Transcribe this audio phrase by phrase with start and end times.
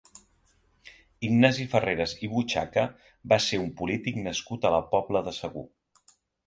[1.27, 2.87] Ignasi Farreres i Bochaca
[3.35, 5.71] va ser un polític nascut a la Pobla de Segur.